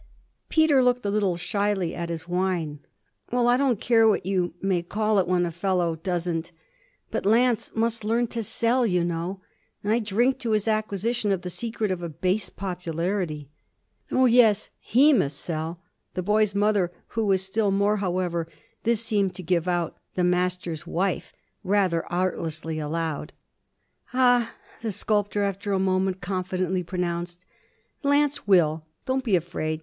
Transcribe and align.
Peter 0.49 0.81
looked 0.81 1.05
a 1.05 1.11
little 1.11 1.37
shyly 1.37 1.93
at 1.93 2.09
his 2.09 2.27
wine. 2.27 2.79
'Well 3.31 3.47
I 3.47 3.55
don't 3.55 3.79
care 3.79 4.07
what 4.07 4.25
you 4.25 4.55
may 4.59 4.81
call 4.81 5.19
it 5.19 5.27
when 5.27 5.45
a 5.45 5.51
fellow 5.51 5.95
doesn't 5.95 6.51
but 7.11 7.23
Lance 7.23 7.71
must 7.75 8.03
learn 8.03 8.25
to 8.29 8.41
sell, 8.41 8.83
you 8.83 9.03
know. 9.05 9.41
I 9.83 9.99
drink 9.99 10.39
to 10.39 10.53
his 10.53 10.67
acquisition 10.67 11.31
of 11.31 11.43
the 11.43 11.51
secret 11.51 11.91
of 11.91 12.01
a 12.01 12.09
base 12.09 12.49
popularity!' 12.49 13.51
'Oh 14.11 14.25
yes, 14.25 14.71
he 14.79 15.13
must 15.13 15.37
sell,' 15.37 15.79
the 16.15 16.23
boy's 16.23 16.55
mother, 16.55 16.91
who 17.09 17.27
was 17.27 17.43
still 17.45 17.69
more, 17.69 17.97
however, 17.97 18.47
this 18.81 19.05
seemed 19.05 19.35
to 19.35 19.43
give 19.43 19.67
out, 19.67 19.95
the 20.15 20.23
Master's 20.23 20.87
wife, 20.87 21.31
rather 21.63 22.11
artlessly 22.11 22.79
allowed. 22.79 23.33
'Ah,' 24.15 24.55
the 24.81 24.91
sculptor 24.91 25.43
after 25.43 25.73
a 25.73 25.77
moment 25.77 26.21
confidently 26.21 26.81
pronounced, 26.81 27.45
'Lance 28.01 28.47
will. 28.47 28.87
Don't 29.05 29.23
be 29.23 29.35
afraid. 29.35 29.79